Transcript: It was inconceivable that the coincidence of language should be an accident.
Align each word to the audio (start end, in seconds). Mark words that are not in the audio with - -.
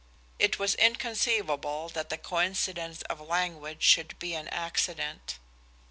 It 0.39 0.57
was 0.57 0.73
inconceivable 0.73 1.87
that 1.89 2.09
the 2.09 2.17
coincidence 2.17 3.03
of 3.03 3.21
language 3.21 3.83
should 3.83 4.17
be 4.17 4.33
an 4.33 4.47
accident. 4.47 5.37